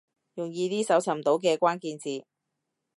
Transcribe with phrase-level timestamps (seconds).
[0.33, 2.25] 用易啲搜尋到嘅關鍵字